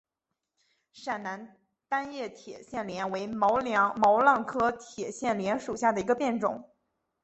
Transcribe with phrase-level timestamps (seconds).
[0.93, 6.71] 陕南单叶铁线莲为毛茛科铁线莲属下的一个变种。